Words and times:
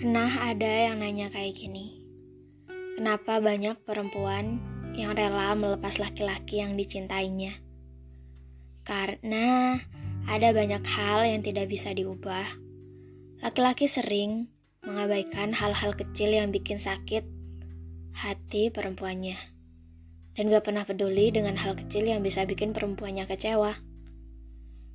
Pernah 0.00 0.48
ada 0.48 0.88
yang 0.88 1.04
nanya 1.04 1.28
kayak 1.28 1.60
gini. 1.60 2.00
Kenapa 2.96 3.36
banyak 3.36 3.84
perempuan 3.84 4.56
yang 4.96 5.12
rela 5.12 5.52
melepas 5.52 6.00
laki-laki 6.00 6.64
yang 6.64 6.72
dicintainya? 6.72 7.60
Karena 8.80 9.76
ada 10.24 10.56
banyak 10.56 10.80
hal 10.88 11.28
yang 11.28 11.44
tidak 11.44 11.68
bisa 11.68 11.92
diubah. 11.92 12.48
Laki-laki 13.44 13.92
sering 13.92 14.48
mengabaikan 14.80 15.52
hal-hal 15.52 15.92
kecil 15.92 16.32
yang 16.32 16.48
bikin 16.48 16.80
sakit 16.80 17.28
hati 18.16 18.72
perempuannya. 18.72 19.36
Dan 20.32 20.48
gak 20.48 20.64
pernah 20.64 20.88
peduli 20.88 21.28
dengan 21.28 21.60
hal 21.60 21.76
kecil 21.76 22.08
yang 22.08 22.24
bisa 22.24 22.48
bikin 22.48 22.72
perempuannya 22.72 23.28
kecewa. 23.28 23.76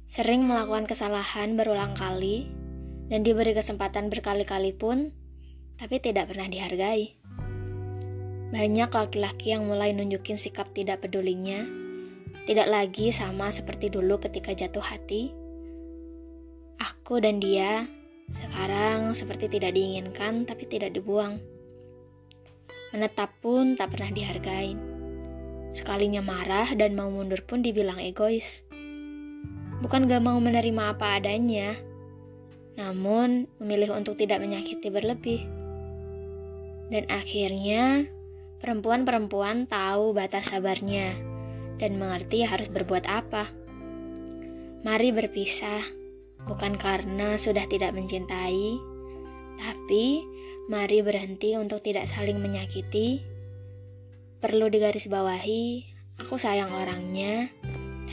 Sering 0.09 0.49
melakukan 0.49 0.89
kesalahan 0.89 1.53
berulang 1.53 1.93
kali 1.93 2.64
dan 3.09 3.21
diberi 3.21 3.53
kesempatan 3.53 4.09
berkali-kali 4.09 4.73
pun, 4.73 5.13
tapi 5.77 6.01
tidak 6.01 6.31
pernah 6.31 6.49
dihargai. 6.49 7.15
Banyak 8.55 8.89
laki-laki 8.93 9.51
yang 9.51 9.67
mulai 9.67 9.91
nunjukin 9.91 10.39
sikap 10.39 10.71
tidak 10.71 11.03
pedulinya, 11.03 11.65
tidak 12.45 12.69
lagi 12.69 13.09
sama 13.09 13.49
seperti 13.49 13.89
dulu 13.89 14.21
ketika 14.21 14.53
jatuh 14.53 14.83
hati. 14.83 15.33
Aku 16.77 17.17
dan 17.17 17.41
dia 17.41 17.89
sekarang 18.31 19.13
seperti 19.13 19.49
tidak 19.49 19.77
diinginkan 19.77 20.49
tapi 20.49 20.65
tidak 20.65 20.93
dibuang. 20.93 21.37
Menetap 22.93 23.33
pun 23.41 23.75
tak 23.77 23.93
pernah 23.93 24.09
dihargai. 24.13 24.77
Sekalinya 25.75 26.23
marah 26.23 26.71
dan 26.73 26.95
mau 26.95 27.11
mundur 27.11 27.43
pun 27.43 27.59
dibilang 27.59 27.99
egois. 27.99 28.63
Bukan 29.83 30.07
gak 30.07 30.23
mau 30.23 30.39
menerima 30.39 30.95
apa 30.95 31.19
adanya, 31.19 31.75
namun 32.75 33.47
memilih 33.59 33.95
untuk 33.95 34.19
tidak 34.19 34.43
menyakiti 34.43 34.91
berlebih. 34.91 35.47
Dan 36.91 37.07
akhirnya, 37.09 38.05
perempuan-perempuan 38.61 39.65
tahu 39.65 40.13
batas 40.13 40.51
sabarnya 40.51 41.15
dan 41.81 41.97
mengerti 41.97 42.45
harus 42.45 42.69
berbuat 42.69 43.07
apa. 43.07 43.49
Mari 44.85 45.09
berpisah, 45.15 45.81
bukan 46.45 46.77
karena 46.77 47.41
sudah 47.41 47.65
tidak 47.65 47.95
mencintai, 47.97 48.77
tapi 49.57 50.21
mari 50.69 51.01
berhenti 51.01 51.57
untuk 51.57 51.81
tidak 51.81 52.05
saling 52.05 52.37
menyakiti. 52.37 53.23
Perlu 54.43 54.69
digarisbawahi, 54.69 55.81
aku 56.21 56.37
sayang 56.37 56.69
orangnya, 56.69 57.49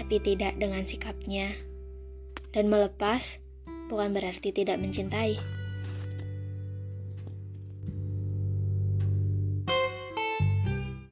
tapi 0.00 0.16
tidak 0.22 0.56
dengan 0.56 0.88
sikapnya. 0.88 1.52
Dan 2.56 2.72
melepas 2.72 3.41
bukan 3.92 4.16
berarti 4.16 4.56
tidak 4.56 4.80
mencintai. 4.80 5.61